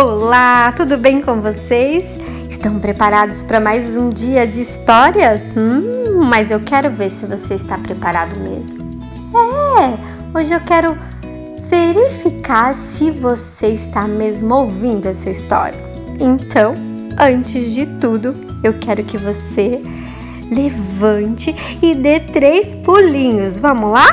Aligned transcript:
Olá, 0.00 0.72
tudo 0.76 0.96
bem 0.96 1.20
com 1.20 1.40
vocês? 1.40 2.16
Estão 2.48 2.78
preparados 2.78 3.42
para 3.42 3.58
mais 3.58 3.96
um 3.96 4.10
dia 4.10 4.46
de 4.46 4.60
histórias? 4.60 5.40
Hum, 5.56 6.22
mas 6.24 6.52
eu 6.52 6.60
quero 6.60 6.88
ver 6.88 7.08
se 7.08 7.26
você 7.26 7.54
está 7.54 7.76
preparado 7.76 8.38
mesmo. 8.38 8.78
É, 9.76 10.38
hoje 10.38 10.54
eu 10.54 10.60
quero 10.60 10.96
verificar 11.68 12.76
se 12.76 13.10
você 13.10 13.70
está 13.70 14.06
mesmo 14.06 14.54
ouvindo 14.54 15.06
essa 15.06 15.30
história. 15.30 15.80
Então, 16.20 16.74
antes 17.18 17.74
de 17.74 17.84
tudo, 17.98 18.36
eu 18.62 18.74
quero 18.74 19.02
que 19.02 19.18
você 19.18 19.82
levante 20.48 21.52
e 21.82 21.96
dê 21.96 22.20
três 22.20 22.72
pulinhos. 22.72 23.58
Vamos 23.58 23.90
lá? 23.90 24.06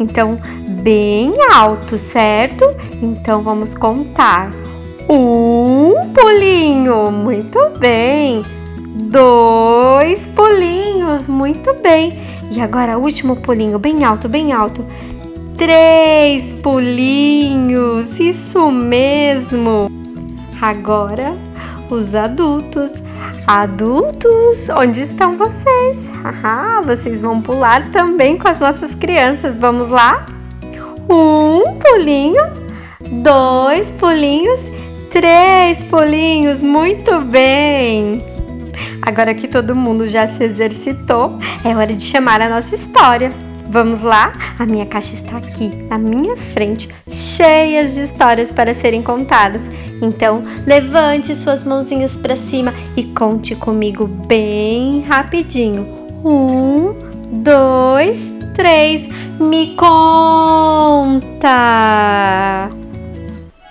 Então, 0.00 0.40
bem 0.82 1.34
alto, 1.52 1.98
certo? 1.98 2.64
Então, 3.02 3.42
vamos 3.42 3.74
contar. 3.74 4.50
Um 5.08 6.12
pulinho, 6.12 7.12
muito 7.12 7.58
bem. 7.78 8.42
Dois 9.08 10.26
pulinhos, 10.26 11.28
muito 11.28 11.74
bem. 11.74 12.18
E 12.50 12.60
agora, 12.60 12.98
último 12.98 13.36
pulinho, 13.36 13.78
bem 13.78 14.04
alto, 14.04 14.28
bem 14.28 14.52
alto. 14.52 14.84
Três 15.56 16.52
pulinhos, 16.52 18.18
isso 18.18 18.70
mesmo. 18.70 19.88
Agora, 20.60 21.36
os 21.88 22.14
adultos. 22.14 22.92
Adultos, 23.46 24.68
onde 24.76 25.02
estão 25.02 25.36
vocês? 25.36 26.10
Ah, 26.42 26.82
vocês 26.84 27.22
vão 27.22 27.40
pular 27.40 27.92
também 27.92 28.36
com 28.36 28.48
as 28.48 28.58
nossas 28.58 28.92
crianças. 28.94 29.56
Vamos 29.56 29.88
lá? 29.88 30.26
Um 31.08 31.78
pulinho, 31.78 32.42
dois 33.22 33.92
pulinhos, 33.92 34.68
três 35.16 35.82
pulinhos. 35.84 36.62
Muito 36.62 37.22
bem! 37.22 38.22
Agora 39.00 39.32
que 39.34 39.48
todo 39.48 39.74
mundo 39.74 40.06
já 40.06 40.28
se 40.28 40.44
exercitou, 40.44 41.38
é 41.64 41.74
hora 41.74 41.94
de 41.94 42.02
chamar 42.02 42.42
a 42.42 42.50
nossa 42.50 42.74
história. 42.74 43.30
Vamos 43.70 44.02
lá? 44.02 44.34
A 44.58 44.66
minha 44.66 44.84
caixa 44.84 45.14
está 45.14 45.38
aqui, 45.38 45.70
na 45.88 45.96
minha 45.96 46.36
frente, 46.36 46.90
cheia 47.08 47.82
de 47.82 47.98
histórias 47.98 48.52
para 48.52 48.74
serem 48.74 49.02
contadas. 49.02 49.62
Então, 50.02 50.42
levante 50.66 51.34
suas 51.34 51.64
mãozinhas 51.64 52.18
para 52.18 52.36
cima 52.36 52.74
e 52.94 53.04
conte 53.04 53.54
comigo 53.54 54.06
bem 54.06 55.00
rapidinho. 55.00 55.88
Um, 56.22 56.94
dois, 57.42 58.34
três. 58.54 59.08
Me 59.40 59.74
conta! 59.76 61.48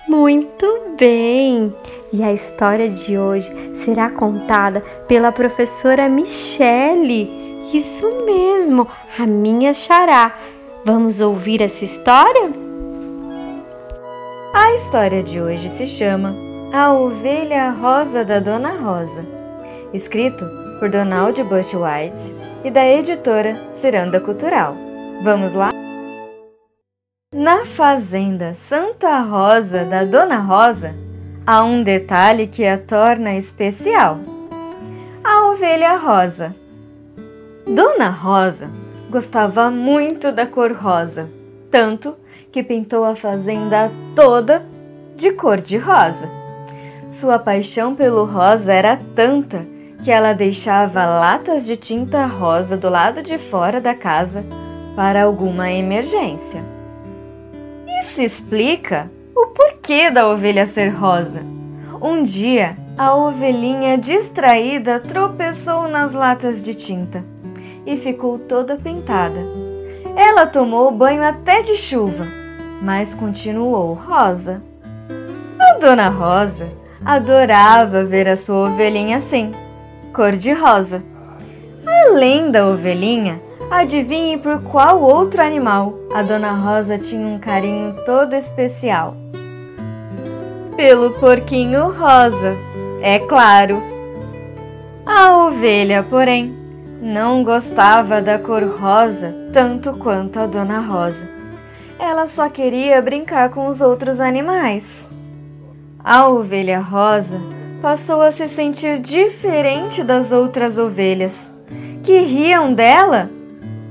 Muito 0.07 0.84
bem! 0.97 1.73
E 2.11 2.23
a 2.23 2.31
história 2.31 2.89
de 2.89 3.17
hoje 3.17 3.51
será 3.75 4.09
contada 4.09 4.81
pela 5.07 5.31
professora 5.31 6.07
Michele. 6.07 7.29
Isso 7.73 8.25
mesmo, 8.25 8.87
a 9.17 9.25
minha 9.25 9.73
xará. 9.73 10.33
Vamos 10.85 11.19
ouvir 11.19 11.61
essa 11.61 11.83
história? 11.83 12.51
A 14.53 14.73
história 14.75 15.21
de 15.21 15.41
hoje 15.41 15.69
se 15.69 15.85
chama 15.85 16.33
A 16.71 16.93
Ovelha 16.93 17.71
Rosa 17.71 18.23
da 18.23 18.39
Dona 18.39 18.71
Rosa, 18.71 19.25
escrito 19.93 20.45
por 20.79 20.89
Donald 20.89 21.41
Bush 21.43 21.73
White 21.73 22.33
e 22.63 22.71
da 22.71 22.85
editora 22.85 23.67
Ciranda 23.71 24.19
Cultural. 24.19 24.75
Vamos 25.23 25.53
lá? 25.53 25.74
Fazenda 27.75 28.55
Santa 28.55 29.19
Rosa 29.19 29.83
da 29.83 30.05
Dona 30.05 30.37
Rosa, 30.37 30.95
há 31.45 31.61
um 31.61 31.83
detalhe 31.83 32.47
que 32.47 32.65
a 32.65 32.77
torna 32.77 33.35
especial: 33.35 34.19
a 35.21 35.49
ovelha 35.49 35.97
rosa. 35.97 36.55
Dona 37.67 38.07
Rosa 38.07 38.69
gostava 39.09 39.69
muito 39.69 40.31
da 40.31 40.45
cor 40.45 40.71
rosa, 40.71 41.27
tanto 41.69 42.15
que 42.49 42.63
pintou 42.63 43.03
a 43.03 43.13
fazenda 43.13 43.91
toda 44.15 44.65
de 45.17 45.31
cor 45.33 45.59
de 45.59 45.77
rosa. 45.77 46.29
Sua 47.09 47.37
paixão 47.37 47.93
pelo 47.93 48.23
rosa 48.23 48.71
era 48.71 48.97
tanta 49.13 49.65
que 50.01 50.09
ela 50.09 50.31
deixava 50.31 51.05
latas 51.05 51.65
de 51.65 51.75
tinta 51.75 52.25
rosa 52.25 52.77
do 52.77 52.87
lado 52.87 53.21
de 53.21 53.37
fora 53.37 53.81
da 53.81 53.93
casa 53.93 54.45
para 54.95 55.23
alguma 55.23 55.69
emergência. 55.69 56.74
Isso 58.15 58.21
explica 58.21 59.11
o 59.35 59.47
porquê 59.47 60.09
da 60.09 60.25
ovelha 60.29 60.65
ser 60.65 60.87
rosa. 60.87 61.41
Um 62.01 62.23
dia, 62.23 62.77
a 62.97 63.13
ovelhinha 63.13 63.97
distraída 63.97 65.01
tropeçou 65.01 65.89
nas 65.89 66.13
latas 66.13 66.61
de 66.61 66.73
tinta 66.73 67.25
e 67.85 67.97
ficou 67.97 68.39
toda 68.39 68.77
pintada. 68.77 69.41
Ela 70.15 70.47
tomou 70.47 70.91
banho 70.91 71.23
até 71.23 71.61
de 71.61 71.75
chuva, 71.75 72.25
mas 72.81 73.13
continuou 73.13 73.93
rosa. 73.95 74.61
A 75.59 75.77
dona 75.77 76.07
Rosa 76.07 76.69
adorava 77.03 78.05
ver 78.05 78.29
a 78.29 78.37
sua 78.37 78.69
ovelhinha 78.69 79.17
assim, 79.17 79.51
cor 80.13 80.37
de 80.37 80.53
rosa. 80.53 81.03
Além 81.85 82.49
da 82.49 82.65
ovelhinha, 82.65 83.41
adivinhe 83.71 84.37
por 84.37 84.61
qual 84.61 85.01
outro 85.01 85.41
animal 85.41 85.93
a 86.13 86.21
dona 86.21 86.51
Rosa 86.51 86.97
tinha 86.97 87.27
um 87.27 87.39
carinho 87.39 87.95
todo 88.05 88.33
especial. 88.33 89.15
Pelo 90.75 91.11
porquinho 91.11 91.89
rosa, 91.89 92.53
é 93.01 93.17
claro. 93.17 93.81
A 95.05 95.45
ovelha, 95.45 96.03
porém, 96.03 96.53
não 97.01 97.43
gostava 97.43 98.21
da 98.21 98.37
cor 98.37 98.63
rosa 98.63 99.33
tanto 99.53 99.93
quanto 99.93 100.37
a 100.37 100.45
Dona 100.45 100.79
Rosa. 100.79 101.29
Ela 101.97 102.27
só 102.27 102.49
queria 102.49 103.01
brincar 103.01 103.51
com 103.51 103.67
os 103.67 103.79
outros 103.79 104.19
animais. 104.19 105.09
A 106.03 106.27
ovelha 106.27 106.79
rosa 106.79 107.39
passou 107.81 108.21
a 108.21 108.31
se 108.31 108.49
sentir 108.49 108.99
diferente 108.99 110.03
das 110.03 110.33
outras 110.33 110.77
ovelhas, 110.77 111.53
que 112.03 112.19
riam 112.19 112.73
dela 112.73 113.29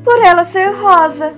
por 0.05 0.23
ela 0.23 0.45
ser 0.45 0.71
rosa. 0.75 1.33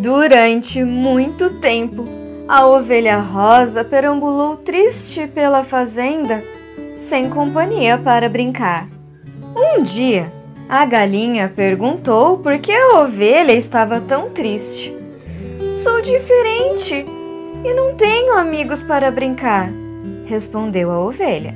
Durante 0.00 0.84
muito 0.84 1.50
tempo, 1.58 2.04
a 2.46 2.64
ovelha 2.64 3.18
rosa 3.18 3.82
perambulou 3.82 4.56
triste 4.56 5.26
pela 5.26 5.64
fazenda, 5.64 6.42
sem 6.96 7.28
companhia 7.28 7.98
para 7.98 8.28
brincar. 8.28 8.86
Um 9.56 9.82
dia, 9.82 10.30
a 10.68 10.86
galinha 10.86 11.52
perguntou 11.54 12.38
por 12.38 12.56
que 12.58 12.70
a 12.70 13.00
ovelha 13.00 13.52
estava 13.52 14.00
tão 14.00 14.30
triste. 14.30 14.96
Sou 15.82 16.00
diferente 16.00 17.04
e 17.64 17.74
não 17.74 17.94
tenho 17.94 18.34
amigos 18.34 18.82
para 18.84 19.10
brincar, 19.10 19.70
respondeu 20.26 20.92
a 20.92 21.00
ovelha. 21.00 21.54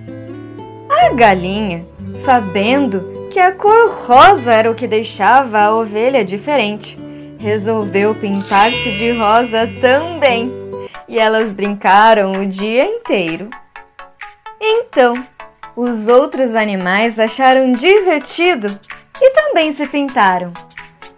A 0.89 1.12
galinha, 1.15 1.85
sabendo 2.25 3.19
que 3.31 3.39
a 3.39 3.53
cor 3.53 3.91
rosa 4.07 4.53
era 4.53 4.71
o 4.71 4.75
que 4.75 4.89
deixava 4.89 5.61
a 5.61 5.75
ovelha 5.75 6.25
diferente, 6.25 6.99
resolveu 7.39 8.13
pintar-se 8.13 8.91
de 8.99 9.13
rosa 9.13 9.69
também. 9.81 10.53
E 11.09 11.19
elas 11.19 11.53
brincaram 11.53 12.33
o 12.33 12.47
dia 12.47 12.85
inteiro. 12.85 13.49
Então, 14.61 15.25
os 15.77 16.09
outros 16.09 16.55
animais 16.55 17.19
acharam 17.19 17.73
divertido 17.73 18.67
e 19.21 19.31
também 19.31 19.73
se 19.73 19.87
pintaram. 19.87 20.53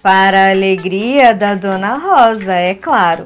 Para 0.02 0.48
a 0.48 0.50
alegria 0.50 1.32
da 1.32 1.54
Dona 1.54 1.94
Rosa, 1.94 2.52
é 2.52 2.74
claro. 2.74 3.24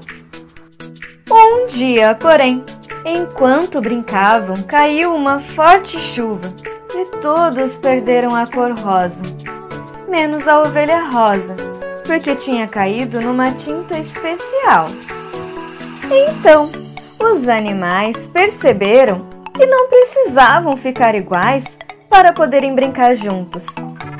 Um 1.30 1.66
dia, 1.66 2.14
porém, 2.14 2.64
enquanto 3.04 3.80
brincavam, 3.80 4.56
caiu 4.62 5.14
uma 5.14 5.40
forte 5.40 5.98
chuva 5.98 6.54
e 6.96 7.04
todos 7.20 7.76
perderam 7.76 8.34
a 8.34 8.46
cor 8.46 8.72
rosa, 8.72 9.22
menos 10.08 10.48
a 10.48 10.62
ovelha 10.62 11.04
rosa, 11.10 11.54
porque 12.06 12.34
tinha 12.34 12.66
caído 12.66 13.20
numa 13.20 13.52
tinta 13.52 13.98
especial. 13.98 14.86
Então, 16.10 16.70
os 17.20 17.48
animais 17.48 18.26
perceberam 18.28 19.26
e 19.60 19.66
não 19.66 19.88
precisavam 19.88 20.76
ficar 20.76 21.14
iguais 21.14 21.64
para 22.08 22.32
poderem 22.32 22.74
brincar 22.74 23.14
juntos, 23.14 23.66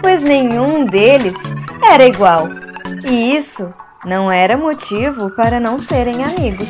pois 0.02 0.22
nenhum 0.22 0.84
deles 0.84 1.34
era 1.82 2.06
igual. 2.06 2.48
E 3.08 3.34
isso 3.36 3.72
não 4.04 4.30
era 4.30 4.56
motivo 4.56 5.30
para 5.30 5.58
não 5.58 5.78
serem 5.78 6.22
amigos. 6.22 6.68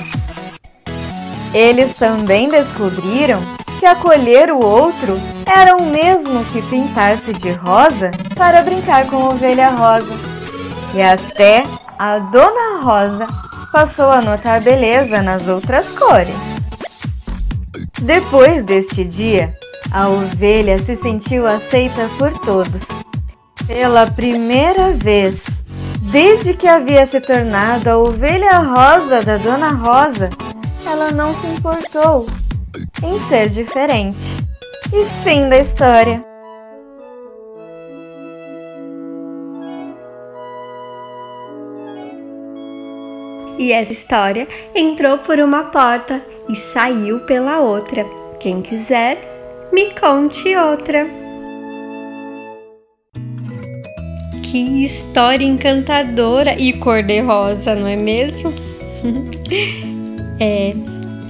Eles 1.53 1.95
também 1.95 2.49
descobriram 2.49 3.41
que 3.81 3.87
acolher 3.87 4.53
o 4.53 4.63
outro 4.63 5.19
era 5.47 5.77
o 5.77 5.87
mesmo 5.87 6.45
que 6.47 6.61
pintar-se 6.63 7.33
de 7.33 7.53
rosa 7.53 8.11
para 8.35 8.63
brincar 8.63 9.07
com 9.07 9.17
a 9.17 9.29
ovelha 9.31 9.71
rosa. 9.71 10.13
E 10.93 11.01
até 11.01 11.65
a 11.99 12.19
dona 12.19 12.83
Rosa 12.83 13.27
passou 13.73 14.11
a 14.11 14.21
notar 14.21 14.61
beleza 14.61 15.23
nas 15.23 15.49
outras 15.49 15.89
cores. 15.91 16.35
Depois 18.01 18.65
deste 18.65 19.05
dia, 19.05 19.55
a 19.91 20.09
ovelha 20.09 20.79
se 20.79 20.97
sentiu 20.97 21.47
aceita 21.47 22.09
por 22.19 22.33
todos. 22.39 22.83
Pela 23.67 24.07
primeira 24.11 24.93
vez, 24.93 25.43
desde 26.01 26.55
que 26.55 26.69
havia 26.69 27.07
se 27.07 27.21
tornado 27.21 27.89
a 27.89 27.99
ovelha 27.99 28.59
rosa 28.59 29.23
da 29.23 29.37
Dona 29.37 29.71
Rosa, 29.71 30.31
ela 30.87 31.11
não 31.11 31.35
se 31.35 31.47
importou 31.47 32.27
em 33.03 33.19
ser 33.29 33.49
diferente. 33.49 34.36
E 34.93 35.05
fim 35.25 35.49
da 35.49 35.59
história. 35.59 36.25
E 43.59 43.73
essa 43.73 43.93
história 43.93 44.47
entrou 44.75 45.19
por 45.19 45.41
uma 45.41 45.65
porta 45.65 46.23
e 46.49 46.55
saiu 46.55 47.21
pela 47.21 47.59
outra. 47.59 48.05
Quem 48.39 48.63
quiser, 48.63 49.19
me 49.73 49.91
conte 49.99 50.55
outra. 50.57 51.07
Que 54.43 54.85
história 54.85 55.45
encantadora 55.45 56.55
e 56.61 56.73
cor-de-rosa, 56.75 57.75
não 57.75 57.89
é 57.89 57.97
mesmo? 57.97 58.53
é, 60.39 60.75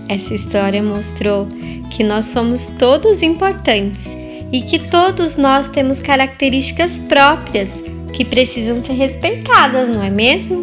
essa 0.09 0.35
história 0.35 0.83
mostrou 0.83 1.47
que 1.91 2.05
nós 2.05 2.27
somos 2.27 2.67
todos 2.79 3.23
importantes 3.23 4.15
e 4.53 4.63
que 4.63 4.79
todos 4.79 5.37
nós 5.37 5.67
temos 5.67 6.01
características 6.01 6.99
próprias 6.99 7.71
que 8.13 8.25
precisam 8.25 8.83
ser 8.83 8.95
respeitadas, 8.95 9.89
não 9.89 10.03
é 10.03 10.11
mesmo? 10.11 10.61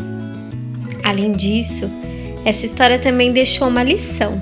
Além 1.03 1.33
disso, 1.33 1.89
essa 2.45 2.65
história 2.65 2.97
também 2.97 3.31
deixou 3.31 3.67
uma 3.67 3.83
lição 3.83 4.41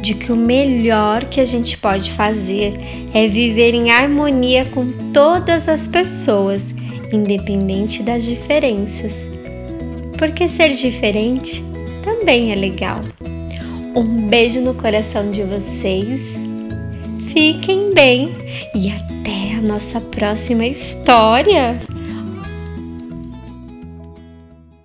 de 0.00 0.14
que 0.14 0.32
o 0.32 0.36
melhor 0.36 1.24
que 1.26 1.40
a 1.40 1.44
gente 1.44 1.76
pode 1.76 2.12
fazer 2.12 2.74
é 3.12 3.28
viver 3.28 3.74
em 3.74 3.90
harmonia 3.90 4.64
com 4.66 4.86
todas 5.12 5.68
as 5.68 5.86
pessoas, 5.86 6.74
independente 7.12 8.02
das 8.02 8.24
diferenças. 8.24 9.12
Porque 10.16 10.48
ser 10.48 10.70
diferente 10.70 11.62
também 12.02 12.52
é 12.52 12.54
legal. 12.54 13.00
Um 13.94 14.28
beijo 14.28 14.60
no 14.60 14.74
coração 14.74 15.30
de 15.30 15.42
vocês. 15.42 16.20
Fiquem 17.32 17.92
bem 17.92 18.30
e 18.74 18.90
até 18.90 19.56
a 19.58 19.60
nossa 19.60 20.00
próxima 20.00 20.64
história! 20.64 21.89